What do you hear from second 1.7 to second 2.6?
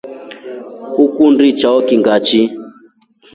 kii ngachi.